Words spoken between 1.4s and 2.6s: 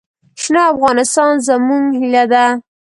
زموږ هیله ده.